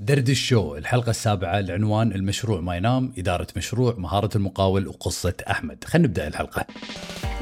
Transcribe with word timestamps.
دردش 0.00 0.48
show 0.48 0.76
الحلقة 0.76 1.10
السابعة 1.10 1.58
العنوان 1.58 2.12
المشروع 2.12 2.60
ما 2.60 2.76
ينام 2.76 3.12
إدارة 3.18 3.46
مشروع 3.56 3.94
إدارة 3.98 4.36
المقاول 4.36 4.88
وقصة 4.88 5.34
أحمد. 5.50 5.84
خلينا 5.84 6.08
نبدأ 6.08 6.28
الحلقة. 6.28 6.66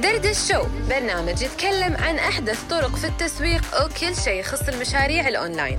دردش 0.02 0.52
show 0.52 0.62
برنامج 0.88 1.42
يتكلم 1.42 1.96
عن 1.96 2.14
أحدث 2.14 2.64
طرق 2.64 2.96
في 2.96 3.06
التسويق 3.06 3.74
أو 3.74 3.88
كل 3.88 4.16
شيء 4.24 4.40
يخص 4.40 4.68
المشاريع 4.68 5.28
الأونلاين. 5.28 5.78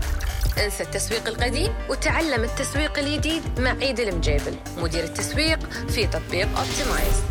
انسى 0.66 0.84
التسويق 0.84 1.28
القديم 1.28 1.74
وتعلم 1.90 2.44
التسويق 2.44 3.00
الجديد 3.00 3.60
مع 3.60 3.70
عيد 3.70 4.00
المجيبل. 4.00 4.56
مدير 4.78 5.04
التسويق 5.04 5.60
في 5.70 6.08
تطبيق 6.08 6.48
Optimize 6.48 7.24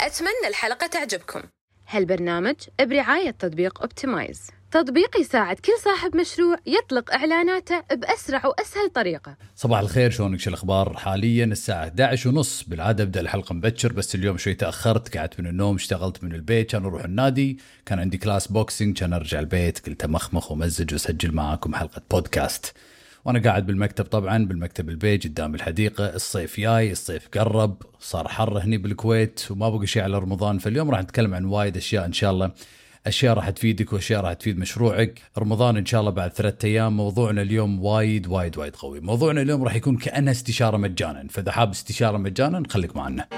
أتمنى 0.00 0.48
الحلقة 0.48 0.86
تعجبكم. 0.86 1.42
هالبرنامج 1.88 2.56
برعاية 2.80 3.30
تطبيق 3.30 3.80
Optimize 3.80 4.50
تطبيق 4.70 5.16
يساعد 5.20 5.56
كل 5.56 5.72
صاحب 5.84 6.16
مشروع 6.16 6.56
يطلق 6.66 7.14
إعلاناته 7.14 7.80
بأسرع 7.92 8.46
وأسهل 8.46 8.88
طريقة. 8.94 9.36
صباح 9.56 9.78
الخير 9.80 10.10
شلونك؟ 10.10 10.40
شو 10.40 10.50
الأخبار؟ 10.50 10.96
حاليا 10.96 11.44
الساعة 11.44 11.84
11 11.84 12.28
ونص 12.28 12.62
بالعادة 12.62 13.04
أبدأ 13.04 13.20
الحلقة 13.20 13.54
مبكر 13.54 13.92
بس 13.92 14.14
اليوم 14.14 14.38
شوي 14.38 14.54
تأخرت 14.54 15.16
قعدت 15.16 15.40
من 15.40 15.46
النوم 15.46 15.74
اشتغلت 15.74 16.24
من 16.24 16.34
البيت 16.34 16.70
كان 16.70 16.84
أروح 16.84 17.04
النادي 17.04 17.58
كان 17.86 17.98
عندي 17.98 18.18
class 18.18 18.46
boxing 18.46 18.98
كان 18.98 19.12
أرجع 19.12 19.38
البيت 19.38 19.86
قلت 19.86 20.04
أمخمخ 20.04 20.52
وأمزج 20.52 20.92
وأسجل 20.92 21.34
معاكم 21.34 21.74
حلقة 21.74 22.02
بودكاست. 22.10 22.74
وأنا 23.24 23.42
قاعد 23.42 23.66
بالمكتب 23.66 24.04
طبعا 24.04 24.44
بالمكتب 24.44 24.88
البيت 24.88 25.24
قدام 25.24 25.54
الحديقة 25.54 26.14
الصيف 26.14 26.60
جاي 26.60 26.92
الصيف 26.92 27.28
قرب 27.34 27.82
صار 28.00 28.28
حر 28.28 28.58
هني 28.58 28.78
بالكويت 28.78 29.40
وما 29.50 29.68
بقى 29.70 29.86
شيء 29.86 30.02
على 30.02 30.18
رمضان 30.18 30.58
فاليوم 30.58 30.90
راح 30.90 31.00
نتكلم 31.00 31.34
عن 31.34 31.44
وايد 31.44 31.76
أشياء 31.76 32.04
إن 32.04 32.12
شاء 32.12 32.30
الله. 32.30 32.50
أشياء 33.08 33.34
راح 33.34 33.50
تفيدك 33.50 33.92
وأشياء 33.92 34.20
راح 34.20 34.32
تفيد 34.32 34.58
مشروعك. 34.58 35.22
رمضان 35.38 35.76
إن 35.76 35.86
شاء 35.86 36.00
الله 36.00 36.10
بعد 36.10 36.32
ثلاثة 36.32 36.68
أيام. 36.68 36.96
موضوعنا 36.96 37.42
اليوم 37.42 37.84
وايد 37.84 38.26
وايد 38.26 38.58
وايد 38.58 38.76
قوي. 38.76 39.00
موضوعنا 39.00 39.42
اليوم 39.42 39.64
راح 39.64 39.74
يكون 39.74 39.96
كأنه 39.96 40.30
استشارة 40.30 40.76
مجانا. 40.76 41.26
فإذا 41.30 41.52
حاب 41.52 41.70
استشارة 41.70 42.16
مجانا 42.16 42.62
خليك 42.70 42.96
معنا. 42.96 43.28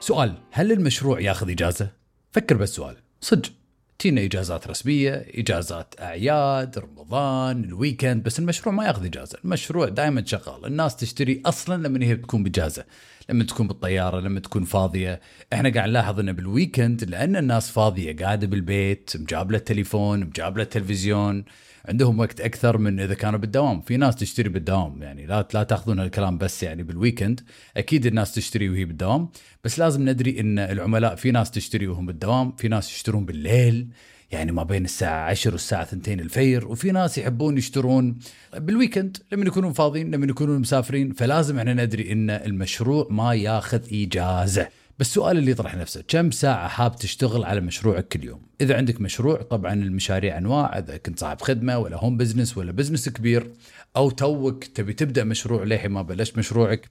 سؤال 0.00 0.34
هل 0.50 0.72
المشروع 0.72 1.20
ياخذ 1.20 1.50
إجازة؟ 1.50 1.90
فكر 2.32 2.56
بالسؤال 2.56 2.96
صدق. 3.20 3.50
تيينا 3.98 4.24
إجازات 4.24 4.68
رسمية 4.68 5.26
إجازات 5.34 5.94
أعياد 6.00 6.78
رمضان 6.78 7.64
ال 7.64 7.71
weekend 7.71 8.22
بس 8.22 8.38
المشروع 8.38 8.74
ما 8.74 8.86
ياخذ 8.86 9.04
إجازة. 9.04 9.38
المشروع 9.44 9.88
دائما 9.88 10.24
شغال. 10.24 10.66
الناس 10.66 10.96
تشتري 10.96 11.42
أصلا 11.46 11.88
لما 11.88 12.06
هي 12.06 12.14
بتكون 12.14 12.42
بإجازة. 12.42 12.84
لما 13.28 13.44
تكون 13.44 13.68
بالطيارة 13.68 14.20
لما 14.20 14.40
تكون 14.40 14.64
فاضية. 14.64 15.20
إحنا 15.52 15.68
قاعد 15.68 15.88
نلاحظ 15.88 16.20
إنه 16.20 16.32
بال 16.32 16.48
weekend 16.48 17.04
لأن 17.04 17.36
الناس 17.36 17.70
فاضية 17.70 18.16
قاعدة 18.16 18.46
بالبيت 18.46 19.10
مجابلة 19.16 19.58
التليفون 19.58 20.20
مجابلة 20.20 20.62
التلفزيون 20.62 21.44
عندهم 21.88 22.18
وقت 22.18 22.40
أكثر 22.40 22.78
من 22.78 23.00
إذا 23.00 23.14
كانوا 23.14 23.38
بالدوام. 23.38 23.80
في 23.80 23.96
ناس 23.96 24.16
تشتري 24.16 24.48
بالدوام 24.48 25.02
يعني 25.02 25.26
لا 25.26 25.48
لا 25.54 25.62
تأخذون 25.62 26.00
الكلام 26.00 26.38
بس 26.38 26.62
يعني 26.62 26.82
بال 26.82 26.94
weekend. 26.94 27.40
أكيد 27.76 28.06
الناس 28.06 28.34
تشتري 28.34 28.68
وهي 28.68 28.84
بالدوام 28.84 29.28
بس 29.64 29.78
لازم 29.78 30.08
ندري 30.08 30.40
إن 30.40 30.58
العملاء 30.58 31.14
في 31.14 31.30
ناس 31.30 31.50
تشتري 31.50 31.86
وهم 31.86 32.06
بالدوام 32.06 32.52
في 32.56 32.68
ناس 32.68 32.90
يشترون 32.90 33.24
بالليل 33.24 33.88
يعني 34.30 34.52
ما 34.52 34.62
بين 34.62 34.84
الساعة 34.84 35.30
10 35.30 35.52
والساعة 35.52 35.82
2 35.82 36.20
الفجر 36.20 36.68
وفي 36.68 36.92
ناس 36.92 37.18
يحبون 37.18 37.58
يشترون 37.58 38.18
بال 38.56 38.68
weekend. 38.68 39.16
لما 39.32 39.46
يكونون 39.46 39.72
فاضيين 39.72 40.10
لما 40.10 40.26
يكونون 40.26 40.60
مسافرين 40.60 41.12
فلازم 41.12 41.58
إحنا 41.58 41.74
ندري 41.74 42.12
إن 42.12 42.30
المشروع 42.30 43.06
ما 43.10 43.34
ياخذ 43.34 43.80
إجازة. 43.92 44.68
بس 44.98 45.06
السؤال 45.06 45.38
اللي 45.38 45.50
يطرح 45.50 45.74
نفسه 45.74 46.04
كم 46.08 46.30
ساعة 46.30 46.68
حاب 46.68 46.96
تشتغل 46.96 47.44
على 47.44 47.60
مشروعك 47.60 48.08
كل 48.08 48.24
يوم؟ 48.24 48.42
إذا 48.60 48.76
عندك 48.76 49.00
مشروع 49.00 49.42
طبعا 49.42 49.72
المشاريع 49.72 50.38
أنواع 50.38 50.78
إذا 50.78 50.96
كنت 50.96 51.20
صاحب 51.20 51.40
خدمة 51.40 51.78
ولا 51.78 51.96
home 51.96 52.16
business 52.16 52.58
ولا 52.58 52.72
business 52.72 53.08
كبير 53.08 53.52
أو 53.96 54.10
توك 54.10 54.64
تبي 54.64 54.92
تبدأ 54.92 55.24
مشروع 55.24 55.64
للحين 55.64 55.90
ما 55.90 56.02
بلشت 56.02 56.38
مشروعك 56.38 56.90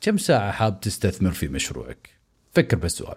كم 0.00 0.18
ساعة 0.18 0.52
حاب 0.52 0.80
تستثمر 0.80 1.30
في 1.30 1.48
مشروعك؟ 1.48 2.10
فكر 2.52 2.76
بالسؤال 2.76 3.16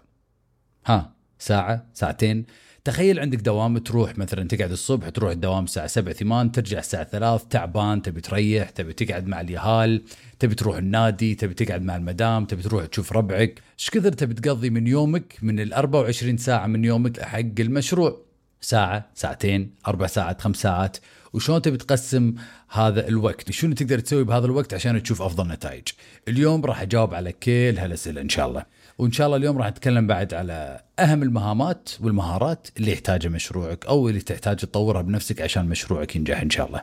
ها 0.85 1.13
ساعة 1.39 1.85
ساعتين. 1.93 2.45
تخيل 2.83 3.19
عندك 3.19 3.37
دوام 3.37 3.77
تروح 3.77 4.17
مثلا 4.17 4.47
تقعد 4.47 4.71
الصبح 4.71 5.09
تروح 5.09 5.31
الدوام 5.31 5.63
الساعة 5.63 5.87
7 5.87 6.13
8 6.13 6.51
ترجع 6.51 6.79
الساعة 6.79 7.03
3 7.03 7.47
تعبان 7.49 8.01
تبي 8.01 8.21
تريح 8.21 8.69
تبي 8.69 8.93
تقعد 8.93 9.27
مع 9.27 9.41
اليهال 9.41 10.03
تبي 10.39 10.55
تروح 10.55 10.77
النادي 10.77 11.35
تبي 11.35 11.53
تقعد 11.53 11.81
مع 11.81 11.95
المدام 11.95 12.45
تبي 12.45 12.61
تروح 12.61 12.85
تشوف 12.85 13.13
ربعك. 13.13 13.61
إيش 13.79 13.89
كثر 13.89 14.11
تبي 14.13 14.33
تقضي 14.33 14.69
من 14.69 14.87
يومك؟ 14.87 15.37
من 15.41 15.59
ال 15.59 15.73
24 15.73 16.37
ساعة 16.37 16.67
من 16.67 16.85
يومك 16.85 17.21
حق 17.21 17.39
المشروع. 17.59 18.21
ساعة 18.61 19.09
ساعتين 19.15 19.75
أربع 19.87 20.07
ساعات 20.07 20.41
خمس 20.41 20.57
ساعات. 20.57 20.97
وشلون 21.33 21.61
تبي 21.61 21.77
تقسم 21.77 22.35
هذا 22.69 23.07
الوقت؟ 23.07 23.51
شنو 23.51 23.73
تقدر 23.73 23.99
تسوي 23.99 24.23
بهذا 24.23 24.45
الوقت 24.45 24.73
عشان 24.73 25.03
تشوف 25.03 25.21
أفضل 25.21 25.47
نتائج؟ 25.47 25.87
اليوم 26.27 26.65
راح 26.65 26.81
أجاوب 26.81 27.13
على 27.13 27.31
كل 27.31 27.75
هالأسئلة 27.77 28.21
إن 28.21 28.29
شاء 28.29 28.47
الله. 28.47 28.65
وإن 28.99 29.11
شاء 29.11 29.27
الله 29.27 29.37
اليوم 29.37 29.57
راح 29.57 29.67
نتكلم 29.67 30.07
بعد 30.07 30.33
على 30.33 30.81
أهم 30.99 31.23
المهامات 31.23 31.89
والمهارات 32.01 32.67
اللي 32.77 32.91
يحتاجها 32.91 33.29
مشروعك 33.29 33.85
أو 33.85 34.09
اللي 34.09 34.19
تحتاج 34.19 34.55
تطورها 34.55 35.01
بنفسك 35.01 35.41
عشان 35.41 35.65
مشروعك 35.65 36.15
ينجح 36.15 36.41
إن 36.41 36.49
شاء 36.49 36.67
الله. 36.67 36.81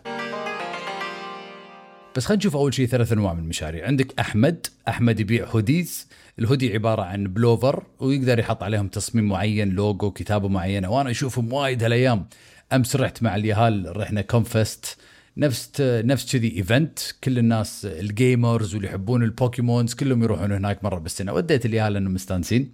بس 2.16 2.24
خلينا 2.24 2.38
نشوف 2.38 2.56
أول 2.56 2.74
شيء 2.74 2.86
ثلاث 2.86 3.12
أنواع 3.12 3.34
من 3.34 3.42
المشاريع. 3.42 3.86
عندك 3.86 4.20
أحمد. 4.20 4.66
أحمد 4.88 5.20
يبيع 5.20 5.46
هوديز. 5.46 6.08
الهودي 6.38 6.72
عبارة 6.72 7.02
عن 7.02 7.24
بلوفر 7.24 7.82
ويقدر 7.98 8.38
يحط 8.38 8.62
عليهم 8.62 8.88
تصميم 8.88 9.28
معين 9.28 9.70
لوجو 9.70 10.10
كتابة 10.10 10.48
معينة 10.48 10.90
وأنا 10.90 11.10
أشوفهم 11.10 11.52
وايد 11.52 11.82
هالأيام. 11.82 12.26
أمس 12.72 12.96
رحت 12.96 13.22
مع 13.22 13.36
اليهال 13.36 13.96
رحنا 13.96 14.20
كونفست. 14.20 14.96
نفس 15.38 15.70
نفس 15.80 16.32
كذي 16.32 16.56
event 16.56 16.98
كل 17.24 17.38
الناس 17.38 17.86
ال 17.86 17.99
gamers 17.99 18.74
واللي 18.74 18.88
يحبون 18.88 19.22
ال 19.22 19.30
Pokemons 19.30 19.94
كلهم 19.94 20.22
يروحون 20.22 20.52
هناك 20.52 20.84
مرة 20.84 20.98
بالسنة. 20.98 21.32
وديت 21.32 21.66
اليهال 21.66 21.92
لانهم 21.92 22.14
مستانسين. 22.14 22.72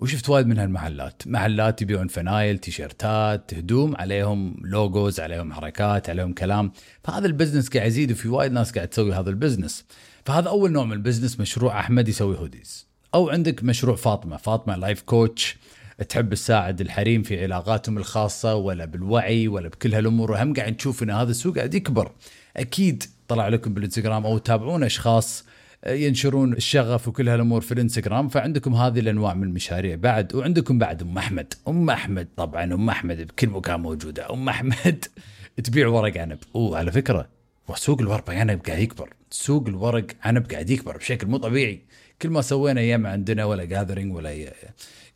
وشفت 0.00 0.28
وايد 0.28 0.46
من 0.46 0.58
هالمحلات. 0.58 1.22
محلات 1.26 1.82
يبيعون 1.82 2.08
فنايل 2.08 2.58
تيشيرتات 2.58 3.54
هدوم 3.54 3.96
عليهم 3.96 4.56
logos 4.64 5.20
عليهم 5.20 5.52
حركات 5.52 6.10
عليهم 6.10 6.32
كلام. 6.32 6.72
فهذا 7.04 7.26
ال 7.26 7.31
business 7.31 7.68
قاعد 7.68 7.86
يزيد 7.86 8.12
وفي 8.12 8.28
وايد 8.28 8.52
ناس 8.52 8.72
قاعد 8.72 8.88
تسوي 8.88 9.14
هذا 9.14 9.30
ال 9.30 9.36
business 9.36 9.84
فهذا 10.26 10.48
أول 10.48 10.72
نوع 10.72 10.84
من 10.84 10.92
ال 10.92 10.97
business 10.97 11.40
مشروع 11.40 11.80
أحمد 11.80 12.08
يسوي 12.08 12.38
hoodies 12.38 12.86
أو 13.14 13.30
عندك 13.30 13.64
مشروع 13.64 13.96
فاطمة. 13.96 14.36
فاطمة 14.36 14.76
life 14.76 15.02
coach 15.02 15.56
تحب 16.02 16.34
تساعد 16.34 16.80
الحريم 16.80 17.22
في 17.22 17.42
علاقاتهم 17.42 17.98
الخاصة 17.98 18.54
ولا 18.54 18.84
بالوعي 18.84 19.48
ولا 19.48 19.68
بكل 19.68 19.94
هالأمور. 19.94 20.30
وهم 20.30 20.54
قاعد 20.54 20.72
نشوف 20.74 21.02
إن 21.02 21.10
هذا 21.10 21.30
السوق 21.30 21.56
قاعد 21.56 21.74
يكبر. 21.74 22.12
أكيد 22.56 23.04
طلع 23.28 23.48
لكم 23.48 23.74
بالإنستغرام 23.74 24.26
أو 24.26 24.38
تتابعون 24.38 24.84
أشخاص 24.84 25.44
ينشرون 25.86 26.52
الشغف 26.52 27.08
وكل 27.08 27.28
هالأمور 27.28 27.60
في 27.60 27.72
الإنستغرام. 27.72 28.28
فعندكم 28.28 28.74
هذه 28.74 28.98
الأنواع 28.98 29.34
من 29.34 29.42
المشاريع 29.42 29.96
بعد 29.96 30.34
وعندكم 30.34 30.78
بعد 30.78 31.02
أم 31.02 31.18
أحمد. 31.18 31.54
أم 31.68 31.90
أحمد 31.90 32.28
طبعا 32.36 32.64
أم 32.64 32.88
أحمد 32.90 33.26
بكل 33.26 33.48
مكان 33.48 33.80
موجودة. 33.80 34.32
أم 34.32 34.48
أحمد 34.48 35.04
تبيع 35.64 35.88
ورق 35.88 36.18
عنب. 36.18 36.38
وعلى 36.54 36.92
فكرة 36.92 37.41
وسوق 37.68 38.00
الورق 38.00 38.30
عنب 38.30 38.60
قاعد 38.66 38.78
يكبر. 38.78 39.12
سوق 39.30 39.68
الورق 39.68 40.06
عنب 40.22 40.52
قاعد 40.52 40.70
يكبر 40.70 40.96
بشكل 40.96 41.26
مو 41.26 41.36
طبيعي. 41.36 41.82
كل 42.22 42.30
ما 42.30 42.42
سوينا 42.42 42.80
أيام 42.80 43.06
عندنا 43.06 43.44
ولا 43.44 43.64
gathering 43.64 44.14
ولا 44.14 44.52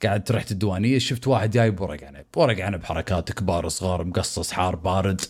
قعدة 0.02 0.32
رحت 0.32 0.52
الديوانية 0.52 0.98
شفت 0.98 1.26
واحد 1.26 1.50
جايب 1.50 1.80
ورق 1.80 2.04
عنب. 2.04 2.24
ورق 2.36 2.64
عنب 2.64 2.84
حركات 2.84 3.32
كبار 3.32 3.68
صغار 3.68 4.04
مقصص 4.04 4.52
حار 4.52 4.76
بارد 4.76 5.20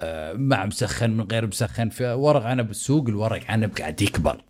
آه، 0.00 0.32
مع 0.32 0.66
مسخن 0.66 1.10
من 1.10 1.24
غير 1.32 1.46
مسخن. 1.46 1.88
فورق 1.88 2.42
عنب 2.42 2.70
السوق 2.70 3.08
الورق 3.08 3.42
عنب 3.48 3.78
قاعد 3.78 4.02
يكبر. 4.02 4.44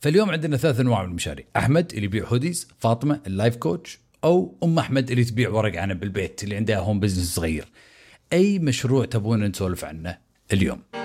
فاليوم 0.00 0.30
عندنا 0.30 0.56
ثلاث 0.56 0.80
أنواع 0.80 1.02
من 1.02 1.08
المشاريع. 1.08 1.46
أحمد 1.56 1.92
اللي 1.92 2.04
يبيع 2.04 2.24
hoodies 2.26 2.68
فاطمة 2.78 3.20
ال 3.26 3.32
life 3.32 3.56
coach 3.56 3.98
أو 4.24 4.58
أم 4.62 4.78
أحمد 4.78 5.10
اللي 5.10 5.24
تبيع 5.24 5.50
ورق 5.50 5.80
عنب 5.80 6.00
بالبيت 6.00 6.44
اللي 6.44 6.56
عندها 6.56 6.78
home 6.78 7.00
business 7.00 7.34
صغير. 7.34 7.68
أي 8.32 8.58
مشروع 8.58 9.04
تبون 9.04 9.44
نسولف 9.44 9.84
عنه 9.84 10.18
اليوم؟ 10.52 10.97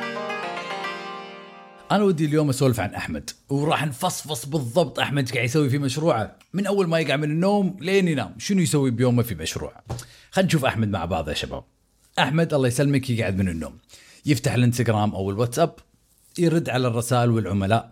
أنا 1.92 2.04
ودي 2.04 2.26
اليوم 2.26 2.50
أسولف 2.50 2.80
عن 2.80 2.94
أحمد 2.94 3.30
وراح 3.50 3.86
نفصفص 3.86 4.46
بالضبط 4.46 5.00
أحمد 5.00 5.32
قاعد 5.32 5.46
يسوي 5.46 5.70
في 5.70 5.78
مشروعه. 5.78 6.36
من 6.54 6.68
أول 6.68 6.88
ما 6.88 7.00
يقع 7.00 7.16
من 7.16 7.32
النوم 7.32 7.78
لين 7.82 8.08
ينام 8.08 8.36
شنو 8.38 8.62
يسوي 8.62 8.92
بيومه 8.92 9.24
في 9.24 9.36
مشروعه؟ 9.36 9.84
خلينا 10.32 10.48
نشوف 10.48 10.66
أحمد 10.66 10.88
مع 10.88 11.06
بعض 11.06 11.30
يا 11.30 11.34
شباب. 11.34 11.64
أحمد 12.20 12.54
الله 12.54 12.68
يسلمك 12.68 13.10
يقعد 13.10 13.38
من 13.38 13.50
النوم. 13.50 13.78
يفتح 14.26 14.54
الانستغرام 14.54 15.16
أو 15.16 15.32
الواتساب 15.32 15.76
يرد 16.38 16.70
على 16.70 16.88
الرسائل 16.88 17.30
والعملاء 17.30 17.92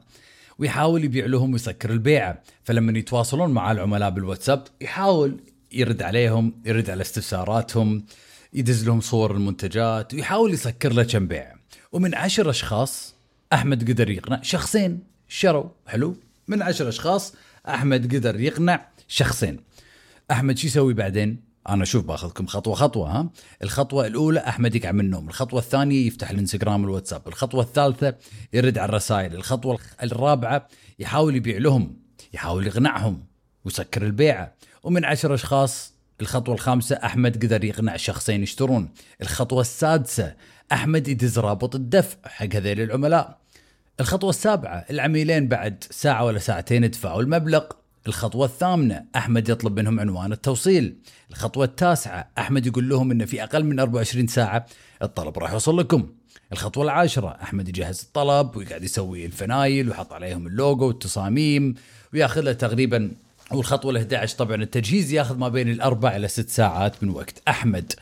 ويحاول 0.59 1.03
يبيع 1.03 1.25
لهم 1.25 1.53
ويسكر 1.53 1.89
البيعة. 1.89 2.41
فلما 2.63 2.99
يتواصلون 2.99 3.49
مع 3.49 3.71
العملاء 3.71 4.09
بالواتساب 4.09 4.63
يحاول 4.81 5.37
يرد 5.71 6.01
عليهم 6.01 6.61
يرد 6.65 6.89
على 6.89 7.01
استفساراتهم 7.01 8.05
يدز 8.53 8.85
لهم 8.85 9.01
صور 9.01 9.31
المنتجات 9.31 10.13
ويحاول 10.13 10.53
يسكر 10.53 10.93
له 10.93 11.03
كم 11.03 11.27
بيعه 11.27 11.55
ومن 11.91 12.15
عشر 12.15 12.49
أشخاص 12.49 13.15
أحمد 13.53 13.91
قدر 13.91 14.09
يقنع 14.09 14.41
شخصين. 14.41 15.03
شروا 15.27 15.69
حلو. 15.87 16.15
من 16.47 16.61
عشر 16.61 16.89
أشخاص 16.89 17.33
أحمد 17.67 18.15
قدر 18.15 18.39
يقنع 18.39 18.87
شخصين. 19.07 19.59
أحمد 20.31 20.57
شو 20.57 20.67
يسوي 20.67 20.93
بعدين؟ 20.93 21.43
أنا 21.69 21.85
شوف 21.85 22.05
باخذكم 22.05 22.45
خطوة 22.45 22.75
خطوة 22.75 23.09
ها؟ 23.09 23.29
الخطوة 23.63 24.07
الأولى 24.07 24.39
أحمد 24.39 24.75
يقع 24.75 24.91
من 24.91 24.99
النوم 24.99 25.29
الخطوة 25.29 25.59
الثانية 25.59 26.07
يفتح 26.07 26.29
الإنستغرام 26.29 26.83
والواتساب 26.83 27.27
الخطوة 27.27 27.63
الثالثة 27.63 28.15
يرد 28.53 28.77
على 28.77 28.89
الرسائل 28.89 29.35
الخطوة 29.35 29.79
الرابعة 30.03 30.67
يحاول 30.99 31.35
يبيع 31.35 31.57
لهم 31.57 31.97
يحاول 32.33 32.67
يقنعهم 32.67 33.23
ويسكر 33.65 34.05
البيعه 34.05 34.53
ومن 34.83 35.05
عشر 35.05 35.33
أشخاص 35.33 35.93
الخطوة 36.21 36.55
الخامسة 36.55 36.95
أحمد 36.95 37.45
قدر 37.45 37.63
يقنع 37.63 37.97
شخصين 37.97 38.43
يشترون. 38.43 38.89
الخطوة 39.21 39.61
السادسة 39.61 40.35
أحمد 40.71 41.07
يدز 41.07 41.39
رابط 41.39 41.75
الدفع 41.75 42.17
حق 42.25 42.55
هذيل 42.55 42.81
العملاء. 42.81 43.40
الخطوة 43.99 44.29
السابعة 44.29 44.85
العميلين 44.89 45.47
بعد 45.47 45.83
ساعة 45.89 46.25
ولا 46.25 46.39
ساعتين 46.39 46.83
يدفعوا 46.83 47.21
المبلغ. 47.21 47.63
الخطوة 48.07 48.45
الثامنة 48.45 49.05
أحمد 49.15 49.49
يطلب 49.49 49.79
منهم 49.79 49.99
عنوان 49.99 50.31
التوصيل. 50.31 50.95
الخطوة 51.29 51.65
التاسعة 51.65 52.29
أحمد 52.37 52.65
يقول 52.65 52.89
لهم 52.89 53.11
أنه 53.11 53.25
في 53.25 53.43
أقل 53.43 53.63
من 53.63 53.79
24 53.79 54.27
ساعة 54.27 54.65
الطلب 55.01 55.39
راح 55.39 55.51
يوصل 55.51 55.79
لكم. 55.79 56.09
الخطوة 56.51 56.83
العاشرة 56.83 57.37
أحمد 57.43 57.69
يجهز 57.69 58.01
الطلب 58.01 58.55
ويقعد 58.55 58.83
يسوي 58.83 59.25
الفنايل 59.25 59.87
ويحط 59.89 60.13
عليهم 60.13 60.47
اللوجو 60.47 60.87
والتصاميم 60.87 61.75
وياخذ 62.13 62.41
له 62.41 62.53
تقريبا 62.53 63.11
والخطوة 63.51 63.91
ال 63.91 63.97
11 63.97 64.37
طبعا 64.37 64.55
التجهيز 64.55 65.13
ياخذ 65.13 65.37
ما 65.37 65.49
بين 65.49 65.69
الأربع 65.69 66.15
إلى 66.15 66.27
ست 66.27 66.49
ساعات 66.49 67.03
من 67.03 67.09
وقت. 67.09 67.41
أحمد 67.47 67.93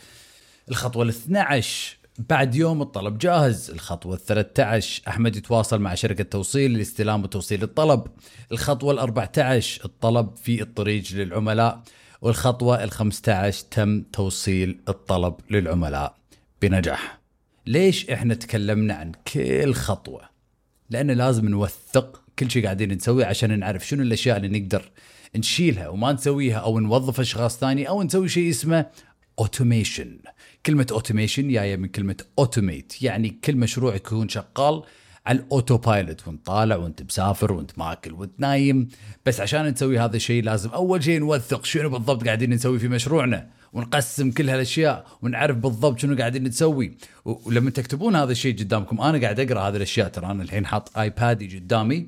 الخطوة 0.69 1.03
ال 1.03 1.09
12 1.09 1.97
بعد 2.19 2.55
يوم 2.55 2.81
الطلب 2.81 3.17
جاهز. 3.17 3.69
الخطوة 3.71 4.15
ال 4.15 4.25
13 4.25 5.01
أحمد 5.07 5.35
يتواصل 5.35 5.81
مع 5.81 5.95
شركة 5.95 6.23
توصيل 6.23 6.77
لاستلام 6.77 7.23
وتوصيل 7.23 7.63
الطلب. 7.63 8.03
الخطوة 8.51 8.93
ال 8.93 8.99
14 8.99 9.85
الطلب 9.85 10.35
في 10.35 10.61
الطريق 10.61 11.03
للعملاء. 11.13 11.83
والخطوة 12.21 12.83
ال 12.83 12.91
15 12.91 13.65
تم 13.71 14.01
توصيل 14.01 14.79
الطلب 14.89 15.35
للعملاء 15.49 16.15
بنجاح. 16.61 17.19
ليش 17.67 18.09
إحنا 18.09 18.33
تكلمنا 18.33 18.93
عن 18.93 19.11
كل 19.33 19.73
خطوة؟ 19.73 20.21
لأن 20.89 21.11
لازم 21.11 21.49
نوثق 21.49 22.21
كل 22.39 22.51
شيء 22.51 22.63
قاعدين 22.63 22.93
نسويه 22.93 23.25
عشان 23.25 23.59
نعرف 23.59 23.87
شنو 23.87 24.03
الأشياء 24.03 24.37
اللي 24.37 24.59
نقدر 24.59 24.91
نشيلها 25.35 25.87
وما 25.87 26.11
نسويها 26.11 26.57
أو 26.57 26.79
نوظف 26.79 27.19
أشخاص 27.19 27.57
ثاني 27.57 27.89
أو 27.89 28.03
نسوي 28.03 28.29
شيء 28.29 28.49
اسمه 28.49 28.85
automation 29.39 30.19
كلمة 30.65 30.87
automation 30.91 31.47
جاية 31.47 31.75
من 31.75 31.87
كلمة 31.87 32.15
automate 32.39 33.03
يعني 33.03 33.29
كل 33.29 33.55
مشروع 33.55 33.95
يكون 33.95 34.29
شغال 34.29 34.83
على 35.25 35.39
ال 35.39 35.77
autopilot 35.77 36.27
وانت 36.27 36.45
طالع 36.45 36.75
وانت 36.75 37.03
مسافر 37.03 37.51
وانت 37.51 37.79
ماكل 37.79 38.13
وانت 38.13 38.31
نايم. 38.37 38.89
بس 39.25 39.41
عشان 39.41 39.65
نسوي 39.65 39.99
هذا 39.99 40.15
الشيء 40.15 40.43
لازم 40.43 40.69
أول 40.69 41.03
شيء 41.03 41.19
نوثق 41.19 41.65
شنو 41.65 41.89
بالضبط 41.89 42.25
قاعدين 42.25 42.49
نسوي 42.49 42.79
في 42.79 42.87
مشروعنا 42.87 43.49
ونقسم 43.73 44.31
كل 44.31 44.49
هالأشياء 44.49 45.05
ونعرف 45.21 45.57
بالضبط 45.57 45.99
شنو 45.99 46.17
قاعدين 46.17 46.43
نسوي. 46.43 46.97
ولما 47.25 47.69
تكتبون 47.69 48.15
هذا 48.15 48.31
الشيء 48.31 48.59
قدامكم 48.59 49.01
أنا 49.01 49.21
قاعد 49.21 49.39
أقرأ 49.39 49.61
هذه 49.61 49.75
الأشياء. 49.75 50.07
ترى 50.07 50.25
أنا 50.25 50.43
الحين 50.43 50.65
حاط 50.65 50.97
ايبادي 50.97 51.59
قدامي. 51.59 52.07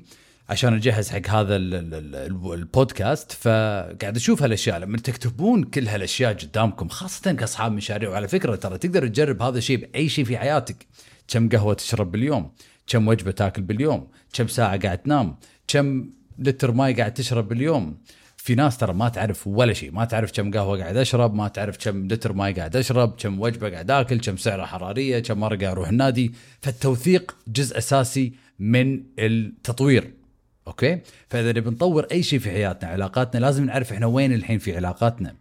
عشان 0.52 0.74
اجهز 0.74 1.10
حق 1.10 1.28
هذا 1.28 1.56
البودكاست 1.56 3.32
فقاعد 3.32 4.16
أشوف 4.16 4.42
هالأشياء. 4.42 4.78
لما 4.78 4.98
تكتبون 4.98 5.64
كل 5.64 5.88
هالأشياء 5.88 6.32
قدامكم 6.32 6.88
خاصة 6.88 7.32
كأصحاب 7.32 7.72
مشاريع 7.72 8.10
وعلى 8.10 8.28
فكرة 8.28 8.54
ترى 8.54 8.78
تقدر 8.78 9.08
تجرب 9.08 9.42
هذا 9.42 9.58
الشيء 9.58 9.76
بأي 9.76 10.08
شيء 10.08 10.24
في 10.24 10.38
حياتك. 10.38 10.86
كم 11.28 11.48
قهوة 11.48 11.74
تشرب 11.74 12.12
باليوم 12.12 12.52
كم 12.86 13.08
وجبة 13.08 13.30
تاكل 13.30 13.62
باليوم 13.62 14.08
كم 14.32 14.46
ساعة 14.46 14.80
قاعد 14.80 14.98
تنام 14.98 15.36
كم 15.68 16.10
لتر 16.38 16.72
ماي 16.72 16.94
قاعد 16.94 17.14
تشرب 17.14 17.48
باليوم. 17.48 17.98
في 18.36 18.54
ناس 18.54 18.78
ترى 18.78 18.92
ما 18.92 19.08
تعرف 19.08 19.46
ولا 19.46 19.72
شيء 19.72 19.92
ما 19.92 20.04
تعرف 20.04 20.32
كم 20.32 20.50
قهوة 20.50 20.78
قاعد 20.78 20.96
أشرب 20.96 21.34
ما 21.34 21.48
تعرف 21.48 21.76
كم 21.76 22.08
لتر 22.08 22.32
ماي 22.32 22.52
قاعد 22.52 22.76
أشرب 22.76 23.14
كم 23.18 23.40
وجبة 23.40 23.70
قاعد 23.70 23.90
آكل 23.90 24.20
كم 24.20 24.36
سعرة 24.36 24.64
حرارية 24.64 25.18
كم 25.18 25.40
مره 25.40 25.56
قاعد 25.56 25.72
أروح 25.72 25.88
النادي. 25.88 26.32
فالتوثيق 26.60 27.36
جزء 27.48 27.78
أساسي 27.78 28.32
من 28.58 29.02
التطوير. 29.18 30.21
okay؟ 30.66 30.98
فإذا 31.28 31.52
نبي 31.52 31.70
نطور 31.70 32.04
أي 32.12 32.22
شيء 32.22 32.38
في 32.38 32.50
حياتنا 32.50 32.90
علاقاتنا 32.90 33.40
لازم 33.40 33.64
نعرف 33.64 33.92
إحنا 33.92 34.06
وين 34.06 34.32
الحين 34.32 34.58
في 34.58 34.76
علاقاتنا. 34.76 35.34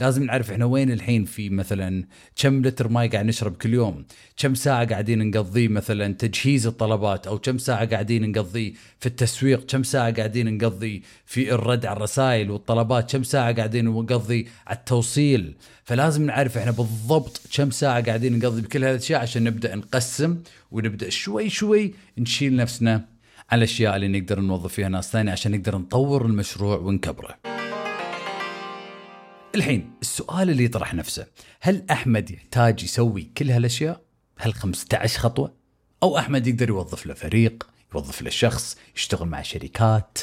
لازم 0.00 0.24
نعرف 0.24 0.50
إحنا 0.50 0.64
وين 0.64 0.92
الحين 0.92 1.24
في 1.24 1.50
مثلا 1.50 2.04
كم 2.36 2.62
لتر 2.62 2.88
ماي 2.88 3.08
قاعد 3.08 3.24
نشرب 3.26 3.56
كل 3.56 3.74
يوم 3.74 4.04
كم 4.36 4.54
ساعة 4.54 4.84
قاعدين 4.88 5.30
نقضيه 5.30 5.68
مثلا 5.68 6.14
تجهيز 6.14 6.66
الطلبات 6.66 7.26
أو 7.26 7.38
كم 7.38 7.58
ساعة 7.58 7.84
قاعدين 7.84 8.30
نقضيه 8.30 8.72
في 9.00 9.06
التسويق 9.06 9.64
كم 9.66 9.82
ساعة 9.82 10.12
قاعدين 10.12 10.58
نقضي 10.58 11.02
في 11.26 11.54
الرد 11.54 11.86
على 11.86 11.96
الرسائل 11.96 12.50
والطلبات 12.50 13.12
كم 13.12 13.22
ساعة 13.22 13.52
قاعدين 13.52 13.84
نقضي 13.84 14.48
على 14.66 14.78
التوصيل. 14.78 15.54
فلازم 15.84 16.26
نعرف 16.26 16.58
إحنا 16.58 16.70
بالضبط 16.70 17.40
كم 17.54 17.70
ساعة 17.70 18.04
قاعدين 18.04 18.38
نقضي 18.38 18.62
بكل 18.62 18.84
هالاشياء 18.84 19.20
عشان 19.20 19.44
نبدأ 19.44 19.74
نقسم 19.74 20.38
ونبدأ 20.70 21.10
شوي 21.10 21.48
شوي 21.48 21.94
نشيل 22.18 22.56
نفسنا 22.56 23.04
على 23.50 23.58
الأشياء 23.58 23.96
اللي 23.96 24.08
نقدر 24.08 24.40
نوظف 24.40 24.72
فيها 24.72 24.88
ناس 24.88 25.12
ثانية 25.12 25.32
عشان 25.32 25.52
نقدر 25.52 25.78
نطور 25.78 26.26
المشروع 26.26 26.76
ونكبره. 26.76 27.38
الحين 29.54 29.92
السؤال 30.02 30.50
اللي 30.50 30.64
يطرح 30.64 30.94
نفسه 30.94 31.26
هل 31.60 31.84
أحمد 31.90 32.30
يحتاج 32.30 32.82
يسوي 32.82 33.22
كل 33.22 33.50
هالأشياء؟ 33.50 34.00
هل 34.38 34.54
15 34.54 35.18
خطوة؟ 35.18 35.54
أو 36.02 36.18
أحمد 36.18 36.46
يقدر 36.46 36.68
يوظف 36.68 37.06
له 37.06 37.14
فريق، 37.14 37.68
يوظف 37.94 38.22
له 38.22 38.30
شخص، 38.30 38.76
يشتغل 38.96 39.28
مع 39.28 39.42
شركات؟ 39.42 40.18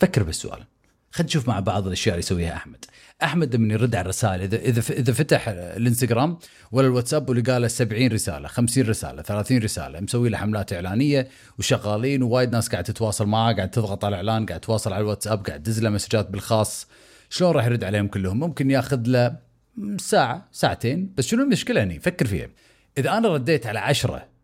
فكر 0.00 0.22
بالسؤال. 0.22 0.64
خلينا 1.10 1.28
نشوف 1.28 1.48
مع 1.48 1.60
بعض 1.60 1.86
الأشياء 1.86 2.14
اللي 2.14 2.18
يسويها 2.18 2.54
أحمد. 2.54 2.84
أحمد 3.22 3.56
من 3.56 3.70
يرد 3.70 3.94
على 3.94 4.02
الرسائل. 4.02 4.42
اذا 4.42 4.56
إذا 4.56 4.82
إذا 4.90 5.12
فتح 5.12 5.48
الإنستغرام 5.48 6.38
ولا 6.72 6.86
الواتساب 6.86 7.30
ولقى 7.30 7.60
له 7.60 7.68
70 7.68 8.12
رسالة 8.12 8.48
50 8.48 8.84
رسالة 8.84 9.22
30 9.22 9.58
رسالة 9.58 10.00
مسوي 10.00 10.28
له 10.28 10.38
حملات 10.38 10.72
إعلانية 10.72 11.28
وشغالين 11.58 12.22
ووايد 12.22 12.52
ناس 12.52 12.68
قاعد 12.68 12.84
تتواصل 12.84 13.26
معاه 13.26 13.52
قاعد 13.52 13.70
تضغط 13.70 14.04
على 14.04 14.20
الإعلان 14.20 14.46
قاعد 14.46 14.60
تواصل 14.60 14.92
على 14.92 15.00
الواتساب 15.00 15.46
قاعد 15.46 15.62
تدز 15.62 15.82
له 15.82 15.90
مسجات 15.90 16.30
بالخاص. 16.30 16.86
شلون 17.30 17.52
راح 17.52 17.66
يرد 17.66 17.84
عليهم 17.84 18.08
كلهم؟ 18.08 18.38
ممكن 18.38 18.70
ياخذ 18.70 19.02
له 19.06 19.36
ساعة 19.98 20.48
ساعتين. 20.52 21.14
بس 21.16 21.26
شنو 21.26 21.42
المشكلة 21.42 21.82
هني؟ 21.82 21.98
فكر 21.98 22.26
فيها. 22.26 22.48
إذا 22.98 23.18
أنا 23.18 23.28
رديت 23.28 23.66
على 23.66 23.78
عشرة 23.78 24.37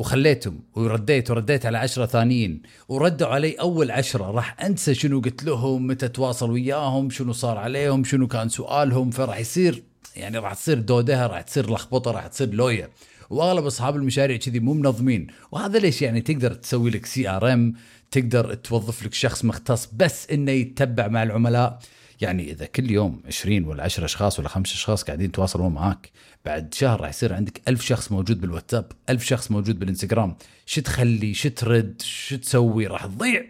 وخليتهم 0.00 0.60
ورديت 0.74 1.30
ورديت 1.30 1.66
على 1.66 1.78
عشرة 1.78 2.06
ثانيين 2.06 2.62
وردوا 2.88 3.28
علي 3.28 3.52
أول 3.52 3.90
عشرة. 3.90 4.30
راح 4.30 4.62
أنسى 4.62 4.94
شنو 4.94 5.20
قلت 5.20 5.44
لهم 5.44 5.86
متى 5.86 6.08
تواصل 6.08 6.50
وياهم 6.50 7.10
شنو 7.10 7.32
صار 7.32 7.58
عليهم 7.58 8.04
شنو 8.04 8.26
كان 8.26 8.48
سؤالهم. 8.48 9.10
فراح 9.10 9.38
يصير 9.38 9.82
يعني 10.16 10.38
راح 10.38 10.54
تصير 10.54 10.78
دودها 10.78 11.26
راح 11.26 11.40
تصير 11.40 11.70
لخبطة 11.70 12.10
راح 12.10 12.26
تصير 12.26 12.54
لوية. 12.54 12.90
وأغلب 13.30 13.66
أصحاب 13.66 13.96
المشاريع 13.96 14.36
كذي 14.36 14.60
مو 14.60 14.74
منظمين. 14.74 15.26
وهذا 15.52 15.78
ليش 15.78 16.02
يعني 16.02 16.20
تقدر 16.20 16.54
تسوي 16.54 16.90
لك 16.90 17.06
CRM 17.06 17.74
تقدر 18.10 18.54
توظف 18.54 19.06
لك 19.06 19.14
شخص 19.14 19.44
مختص 19.44 19.88
بس 19.92 20.30
إنه 20.30 20.52
يتبع 20.52 21.08
مع 21.08 21.22
العملاء. 21.22 21.78
يعني 22.20 22.50
إذا 22.50 22.66
كل 22.66 22.90
يوم 22.90 23.20
20 23.26 23.64
ولا 23.64 23.82
10 23.82 24.04
أشخاص 24.04 24.38
ولا 24.38 24.48
5 24.48 24.74
أشخاص 24.74 25.02
قاعدين 25.02 25.26
يتواصلون 25.26 25.72
معاك 25.72 26.10
بعد 26.44 26.74
شهر 26.74 27.00
راح 27.00 27.08
يصير 27.08 27.34
عندك 27.34 27.62
ألف 27.68 27.82
شخص 27.82 28.12
موجود 28.12 28.40
بالواتساب 28.40 28.92
ألف 29.10 29.24
شخص 29.24 29.50
موجود 29.50 29.78
بالإنستغرام. 29.78 30.36
شو 30.66 30.80
تخلي 30.80 31.34
شو 31.34 31.48
ترد 31.48 32.02
شو 32.02 32.36
تسوي؟ 32.36 32.86
راح 32.86 33.06
تضيع. 33.06 33.44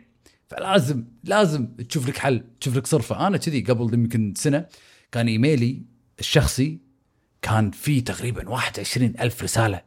فلازم 0.48 1.04
لازم 1.24 1.66
تشوف 1.66 2.08
لك 2.08 2.18
حل 2.18 2.44
تشوف 2.60 2.76
لك 2.76 2.86
صرفة. 2.86 3.26
أنا 3.26 3.36
كذي 3.36 3.60
قبل 3.60 3.94
يمكن 3.94 4.34
سنة 4.36 4.66
كان 5.12 5.28
إيميلي 5.28 5.82
الشخصي 6.20 6.78
كان 7.42 7.70
فيه 7.70 8.04
تقريبا 8.04 8.48
21 8.48 9.14
ألف 9.20 9.42
رسالة. 9.42 9.82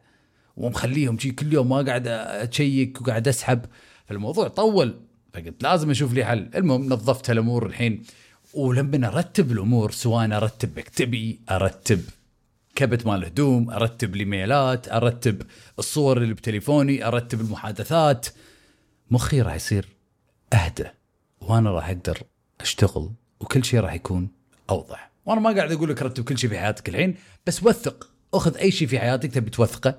ومخليهم 0.56 1.18
شي 1.18 1.30
كل 1.30 1.52
يوم 1.52 1.68
ما 1.68 1.82
قاعد 1.82 2.06
اشيك 2.08 3.00
وقاعد 3.00 3.28
أسحب. 3.28 3.64
فالموضوع 4.06 4.48
طول. 4.48 5.00
فقلت 5.34 5.62
لازم 5.62 5.90
أشوف 5.90 6.12
لي 6.12 6.24
حل. 6.24 6.50
المهم 6.54 6.88
نظفت 6.88 7.30
الأمور 7.30 7.66
الحين. 7.66 8.02
ولما 8.54 9.08
أرتب 9.08 9.52
الأمور 9.52 9.90
سواء 9.90 10.36
أرتب 10.36 10.78
مكتبي 10.78 11.40
أرتب 11.50 12.00
كبت 12.74 13.06
مال 13.06 13.24
هدوم 13.24 13.70
أرتب 13.70 14.14
الايميلات 14.14 14.88
أرتب 14.88 15.42
الصور 15.78 16.16
اللي 16.16 16.34
بتليفوني 16.34 17.06
أرتب 17.06 17.40
المحادثات. 17.40 18.26
مخي 19.10 19.42
راح 19.42 19.54
يصير 19.54 19.88
اهدى 20.52 20.86
وأنا 21.40 21.70
راح 21.70 21.88
أقدر 21.88 22.22
أشتغل 22.60 23.10
وكل 23.40 23.64
شيء 23.64 23.80
راح 23.80 23.94
يكون 23.94 24.28
أوضح. 24.70 25.10
وأنا 25.26 25.40
ما 25.40 25.50
قاعد 25.50 25.72
أقول 25.72 25.90
لك 25.90 26.02
رتب 26.02 26.24
كل 26.24 26.38
شيء 26.38 26.50
في 26.50 26.58
حياتك 26.58 26.88
الحين 26.88 27.14
بس 27.46 27.62
وثق 27.62 28.10
أخذ 28.34 28.56
أي 28.56 28.70
شيء 28.70 28.88
في 28.88 28.98
حياتك 28.98 29.32
تبي 29.32 29.50
توثقه 29.50 29.98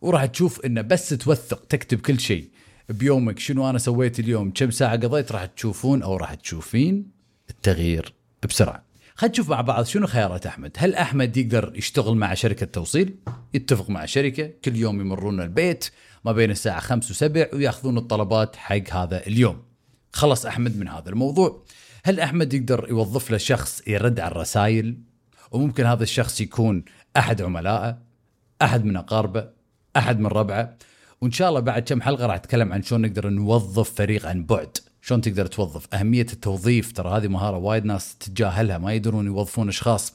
وراح 0.00 0.24
تشوف 0.24 0.66
إنه 0.66 0.80
بس 0.80 1.08
توثق 1.08 1.64
تكتب 1.64 2.00
كل 2.00 2.20
شيء 2.20 2.50
بيومك 2.88 3.38
شنو 3.38 3.70
أنا 3.70 3.78
سويت 3.78 4.18
اليوم 4.18 4.50
كم 4.50 4.70
ساعة 4.70 4.92
قضيت 4.92 5.32
راح 5.32 5.44
تشوفون 5.44 6.02
أو 6.02 6.16
راح 6.16 6.34
تشوفين 6.34 7.10
التغيير 7.50 8.14
بسرعة. 8.48 8.83
خلينا 9.16 9.32
نشوف 9.32 9.50
مع 9.50 9.60
بعض 9.60 9.84
شنو 9.84 10.06
خيارات 10.06 10.46
أحمد. 10.46 10.70
هل 10.76 10.94
أحمد 10.94 11.36
يقدر 11.36 11.72
يشتغل 11.76 12.16
مع 12.16 12.34
شركة 12.34 12.66
توصيل؟ 12.66 13.14
يتفق 13.54 13.90
مع 13.90 14.04
شركة. 14.04 14.50
كل 14.64 14.76
يوم 14.76 15.00
يمرون 15.00 15.40
البيت 15.40 15.90
ما 16.24 16.32
بين 16.32 16.50
الساعة 16.50 16.80
5 16.80 17.28
و7 17.28 17.54
ويأخذون 17.54 17.98
الطلبات 17.98 18.56
حق 18.56 18.90
هذا 18.90 19.26
اليوم. 19.26 19.62
خلص 20.12 20.46
أحمد 20.46 20.76
من 20.76 20.88
هذا 20.88 21.10
الموضوع. 21.10 21.64
هل 22.04 22.20
أحمد 22.20 22.54
يقدر 22.54 22.86
يوظف 22.90 23.30
له 23.30 23.36
شخص 23.36 23.82
يرد 23.88 24.20
على 24.20 24.32
الرسائل؟ 24.32 24.98
وممكن 25.50 25.84
هذا 25.84 26.02
الشخص 26.02 26.40
يكون 26.40 26.84
أحد 27.16 27.42
عملائه 27.42 27.98
أحد 28.62 28.84
من 28.84 28.96
أقاربه 28.96 29.48
أحد 29.96 30.20
من 30.20 30.26
ربعه. 30.26 30.76
وإن 31.20 31.32
شاء 31.32 31.48
الله 31.48 31.60
بعد 31.60 31.82
كم 31.82 32.02
حلقة 32.02 32.26
راح 32.26 32.34
أتكلم 32.34 32.72
عن 32.72 32.82
شلون 32.82 33.00
نقدر 33.00 33.28
نوظف 33.28 33.94
فريق 33.94 34.26
عن 34.26 34.44
بعد. 34.44 34.78
شلون 35.06 35.20
تقدر 35.20 35.46
توظف 35.46 35.94
أهمية 35.94 36.26
التوظيف 36.32 36.92
ترى 36.92 37.08
هذه 37.08 37.28
مهارة 37.28 37.56
وايد 37.56 37.84
ناس 37.84 38.16
تتجاهلها 38.16 38.78
ما 38.78 38.92
يدرون 38.92 39.26
يوظفون 39.26 39.68
أشخاص 39.68 40.14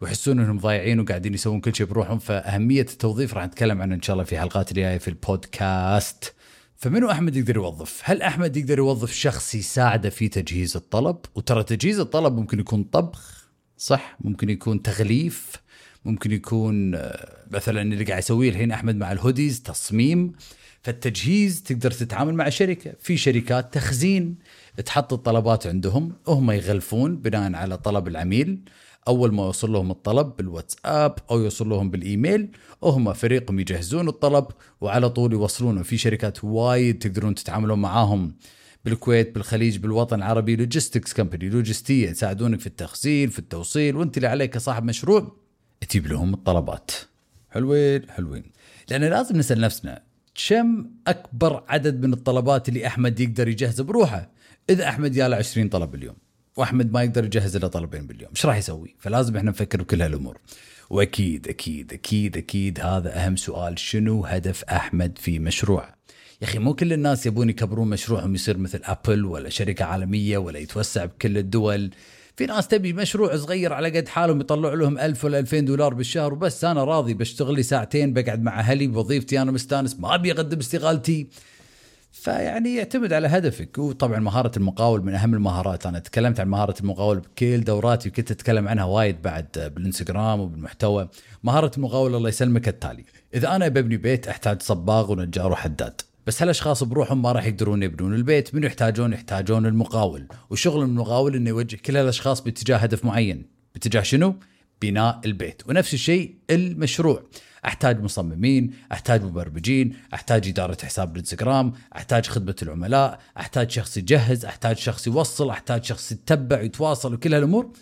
ويحسون 0.00 0.40
إنهم 0.40 0.58
ضايعين 0.58 1.00
وقاعدين 1.00 1.34
يسوون 1.34 1.60
كل 1.60 1.74
شيء 1.74 1.86
بروحهم 1.86 2.18
فأهمية 2.18 2.80
التوظيف 2.80 3.34
راح 3.34 3.44
نتكلم 3.44 3.82
عنه 3.82 3.94
إن 3.94 4.02
شاء 4.02 4.14
الله 4.14 4.24
في 4.24 4.38
حلقات 4.38 4.70
الجاية 4.70 4.98
في 4.98 5.08
البودكاست 5.08 6.34
فمنو 6.76 7.10
أحمد 7.10 7.36
يقدر 7.36 7.56
يوظف؟ 7.56 8.00
هل 8.04 8.22
أحمد 8.22 8.56
يقدر 8.56 8.78
يوظف 8.78 9.12
شخص 9.12 9.54
يساعده 9.54 10.10
في 10.10 10.28
تجهيز 10.28 10.76
الطلب؟ 10.76 11.16
وترى 11.34 11.62
تجهيز 11.62 12.00
الطلب 12.00 12.36
ممكن 12.36 12.60
يكون 12.60 12.82
طبخ 12.82 13.48
صح؟ 13.76 14.16
ممكن 14.20 14.50
يكون 14.50 14.82
تغليف 14.82 15.52
ممكن 16.04 16.32
يكون 16.32 16.94
آه، 16.94 17.46
مثلا 17.50 17.82
اللي 17.82 18.04
قاعد 18.04 18.18
يسويه 18.22 18.50
الحين 18.50 18.72
أحمد 18.72 18.96
مع 18.96 19.12
الهوديز 19.12 19.62
تصميم 19.62 20.32
فالتجهيز 20.82 21.62
تقدر 21.62 21.90
تتعامل 21.90 22.34
مع 22.34 22.48
شركة. 22.48 22.92
في 22.98 23.16
شركات 23.16 23.74
تخزين 23.74 24.38
تحط 24.86 25.12
الطلبات 25.12 25.66
عندهم 25.66 26.12
وهم 26.26 26.50
يغلفون 26.50 27.16
بناء 27.16 27.54
على 27.54 27.76
طلب 27.78 28.08
العميل. 28.08 28.60
أول 29.08 29.34
ما 29.34 29.42
يوصل 29.42 29.72
لهم 29.72 29.90
الطلب 29.90 30.36
بالواتساب 30.36 31.14
أو 31.30 31.40
يوصل 31.40 31.68
لهم 31.68 31.90
بالإيميل 31.90 32.50
وهم 32.80 33.12
فريقهم 33.12 33.60
يجهزون 33.60 34.08
الطلب 34.08 34.46
وعلى 34.80 35.10
طول 35.10 35.32
يوصلونه. 35.32 35.82
في 35.82 35.98
شركات 35.98 36.44
وايد 36.44 36.98
تقدرون 36.98 37.34
تتعاملون 37.34 37.78
معاهم 37.78 38.34
بالكويت 38.84 39.34
بالخليج 39.34 39.76
بالوطن 39.76 40.16
العربي 40.16 40.56
لوجيستكس 40.56 41.12
كمباني 41.12 41.48
لوجستية 41.48 42.10
يساعدونك 42.10 42.60
في 42.60 42.66
التخزين 42.66 43.28
في 43.28 43.38
التوصيل. 43.38 43.96
وأنت 43.96 44.16
اللي 44.16 44.28
عليك 44.28 44.50
كصاحب 44.50 44.84
مشروع 44.84 45.36
تجيب 45.88 46.06
لهم 46.06 46.34
الطلبات. 46.34 46.90
حلوين 47.50 48.10
حلوين. 48.10 48.42
لأن 48.90 49.04
لازم 49.04 49.36
نسأل 49.36 49.60
نفسنا 49.60 50.09
كم 50.48 50.90
أكبر 51.06 51.64
عدد 51.68 52.06
من 52.06 52.12
الطلبات 52.12 52.68
اللي 52.68 52.86
أحمد 52.86 53.20
يقدر 53.20 53.48
يجهزه 53.48 53.84
بروحه؟ 53.84 54.30
إذا 54.70 54.88
أحمد 54.88 55.16
ياله 55.16 55.36
20 55.36 55.68
طلب 55.68 55.90
باليوم 55.90 56.16
وأحمد 56.56 56.92
ما 56.92 57.02
يقدر 57.02 57.24
يجهز 57.24 57.56
إلا 57.56 57.68
طلبين 57.68 58.06
باليوم 58.06 58.30
إيش 58.30 58.46
راح 58.46 58.56
يسوي؟ 58.56 58.96
فلازم 58.98 59.36
إحنا 59.36 59.50
نفكر 59.50 59.82
بكل 59.82 60.02
هالأمور. 60.02 60.38
وأكيد 60.90 61.48
أكيد 61.48 61.92
أكيد 61.92 62.36
أكيد 62.36 62.80
هذا 62.80 63.16
أهم 63.16 63.36
سؤال 63.36 63.78
شنو 63.78 64.24
هدف 64.24 64.64
أحمد 64.64 65.18
في 65.18 65.38
مشروعه؟ 65.38 65.94
يا 66.42 66.46
أخي 66.46 66.58
مو 66.58 66.74
كل 66.74 66.92
الناس 66.92 67.26
يبون 67.26 67.50
يكبرون 67.50 67.90
مشروعهم 67.90 68.34
يصير 68.34 68.58
مثل 68.58 68.80
ابل 68.84 69.24
ولا 69.24 69.48
شركة 69.48 69.84
عالمية 69.84 70.38
ولا 70.38 70.58
يتوسع 70.58 71.04
بكل 71.04 71.38
الدول. 71.38 71.90
في 72.36 72.46
ناس 72.46 72.68
تبي 72.68 72.92
مشروع 72.92 73.36
صغير 73.36 73.72
على 73.72 73.98
قد 73.98 74.08
حالهم 74.08 74.40
يطلع 74.40 74.74
لهم 74.74 74.98
ألف 74.98 75.24
ولا 75.24 75.38
ألفين 75.38 75.64
دولار 75.64 75.94
بالشهر 75.94 76.32
وبس. 76.32 76.64
أنا 76.64 76.84
راضي 76.84 77.14
بشتغل 77.14 77.54
لي 77.54 77.62
ساعتين 77.62 78.12
بقعد 78.12 78.42
مع 78.42 78.60
أهلي 78.60 78.86
بوظيفتي 78.86 79.42
أنا 79.42 79.50
مستانس 79.50 80.00
ما 80.00 80.14
أبي 80.14 80.32
أقدم 80.32 80.58
استقالتي 80.58 81.28
فيعني 82.12 82.74
يعتمد 82.74 83.12
على 83.12 83.28
هدفك. 83.28 83.78
وطبعا 83.78 84.18
مهارة 84.18 84.52
المقاول 84.56 85.04
من 85.04 85.14
أهم 85.14 85.34
المهارات. 85.34 85.86
أنا 85.86 85.98
تكلمت 85.98 86.40
عن 86.40 86.48
مهارة 86.48 86.74
المقاول 86.80 87.18
بكل 87.18 87.64
دوراتي 87.64 88.08
وكنت 88.08 88.30
أتكلم 88.30 88.68
عنها 88.68 88.84
وايد 88.84 89.22
بعد 89.22 89.72
بالإنستغرام 89.74 90.40
وبالمحتوى. 90.40 91.08
مهارة 91.42 91.70
المقاول 91.76 92.14
الله 92.14 92.28
يسلمك 92.28 92.68
التالي. 92.68 93.04
إذا 93.34 93.56
أنا 93.56 93.68
ببني 93.68 93.96
بيت 93.96 94.28
أحتاج 94.28 94.62
صباغ 94.62 95.12
ونجار 95.12 95.52
وحداد. 95.52 96.00
بس 96.26 96.42
هالأشخاص 96.42 96.82
بروحهم 96.82 97.22
ما 97.22 97.32
راح 97.32 97.46
يقدرون 97.46 97.82
يبنون 97.82 98.14
البيت 98.14 98.54
من 98.54 98.64
يحتاجون 98.64 99.12
يحتاجون 99.12 99.66
المقاول. 99.66 100.26
وشغل 100.50 100.82
المقاول 100.82 101.36
إنه 101.36 101.50
يوجه 101.50 101.76
كل 101.76 101.96
هالأشخاص 101.96 102.40
باتجاه 102.40 102.76
هدف 102.76 103.04
معين. 103.04 103.46
باتجاه 103.74 104.02
شنو؟ 104.02 104.34
بناء 104.82 105.20
البيت. 105.24 105.62
ونفس 105.68 105.94
الشيء 105.94 106.34
المشروع. 106.50 107.22
أحتاج 107.64 108.02
مصممين 108.02 108.74
أحتاج 108.92 109.22
مبرمجين 109.24 109.96
أحتاج 110.14 110.48
إدارة 110.48 110.76
حساب 110.84 111.12
الإنستغرام 111.12 111.72
أحتاج 111.96 112.26
خدمة 112.26 112.56
العملاء 112.62 113.20
أحتاج 113.38 113.70
شخص 113.70 113.96
يجهز 113.96 114.44
أحتاج 114.44 114.76
شخص 114.76 115.06
يوصل 115.06 115.50
أحتاج 115.50 115.84
شخص 115.84 116.12
يتبع 116.12 116.60
ويتواصل 116.60 117.14
وكل 117.14 117.34
هالأمور 117.34 117.72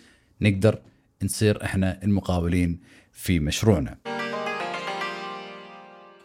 نقدر 0.41 0.81
نصير 1.23 1.63
إحنا 1.63 2.03
المقاولين 2.03 2.79
في 3.13 3.39
مشروعنا. 3.39 4.18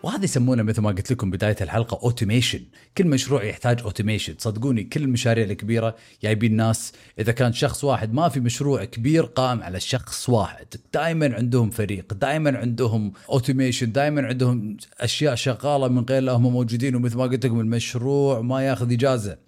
وهذا 0.05 0.25
يسمونه 0.25 0.63
مثل 0.63 0.83
ما 0.83 0.91
قلت 0.91 1.13
لكم 1.13 1.31
بداية 1.31 1.57
الحلقة 1.61 2.01
automation 2.03 2.61
كل 2.99 3.07
مشروع 3.07 3.45
يحتاج 3.45 3.81
automation 3.81 4.35
صدقوني 4.39 4.85
كل 4.85 5.03
المشاريع 5.03 5.45
الكبيرة 5.45 5.97
جايبين 6.23 6.51
الناس 6.51 6.93
إذا 7.19 7.33
كان 7.33 7.53
شخص 7.53 7.85
واحد 7.85 8.13
ما 8.13 8.29
في 8.29 8.41
مشروع 8.41 8.85
كبير 8.85 9.25
قائم 9.25 9.63
على 9.63 9.81
شخص 9.81 10.29
واحد. 10.29 10.67
دائما 10.95 11.35
عندهم 11.35 11.71
فريق 11.71 12.15
دائما 12.15 12.59
عندهم 12.59 13.13
automation 13.31 13.93
دائما 13.93 14.27
عندهم 14.27 14.77
أشياء 15.01 15.35
شغالة 15.35 15.89
من 15.89 16.05
غير 16.05 16.23
لا 16.23 16.33
هم 16.33 16.53
موجودين. 16.53 16.97
ومثل 16.97 17.17
ما 17.17 17.25
قلت 17.25 17.47
لكم 17.47 17.61
المشروع 17.61 18.41
ما 18.41 18.63
ياخذ 18.63 18.93
إجازة. 18.93 19.39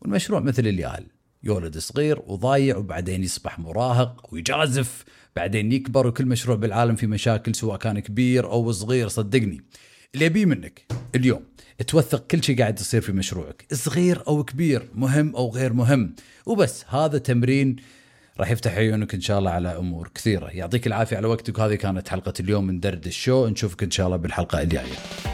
والمشروع 0.00 0.40
مثل 0.40 0.66
الياهل 0.66 1.06
يولد 1.42 1.78
صغير 1.78 2.22
وضايع 2.26 2.76
وبعدين 2.76 3.24
يصبح 3.24 3.58
مراهق 3.58 4.28
ويجازف. 4.32 5.04
بعدين 5.36 5.72
يكبر 5.72 6.06
وكل 6.06 6.26
مشروع 6.26 6.56
بالعالم 6.56 6.94
في 6.94 7.06
مشاكل 7.06 7.54
سواء 7.54 7.76
كان 7.76 7.98
كبير 7.98 8.50
أو 8.50 8.72
صغير 8.72 9.08
صدقني. 9.08 9.64
اللي 10.14 10.26
أبيه 10.26 10.46
منك 10.46 10.82
اليوم. 11.14 11.40
توثق 11.86 12.26
كل 12.26 12.44
شيء 12.44 12.58
قاعد 12.58 12.80
يصير 12.80 13.00
في 13.00 13.12
مشروعك 13.12 13.66
صغير 13.72 14.22
أو 14.28 14.44
كبير 14.44 14.88
مهم 14.94 15.36
أو 15.36 15.50
غير 15.50 15.72
مهم. 15.72 16.14
وبس 16.46 16.84
هذا 16.88 17.18
تمرين 17.18 17.76
راح 18.40 18.50
يفتح 18.50 18.74
عيونك 18.74 19.14
إن 19.14 19.20
شاء 19.20 19.38
الله 19.38 19.50
على 19.50 19.78
أمور 19.78 20.10
كثيرة. 20.14 20.46
يعطيك 20.50 20.86
العافية 20.86 21.16
على 21.16 21.26
وقتك 21.26 21.58
وهذه 21.58 21.74
كانت 21.74 22.08
حلقة 22.08 22.32
اليوم 22.40 22.66
من 22.66 22.80
درد 22.80 23.06
الشو. 23.06 23.48
نشوفك 23.48 23.82
إن 23.82 23.90
شاء 23.90 24.06
الله 24.06 24.16
بالحلقة 24.16 24.62
الجاية. 24.62 25.33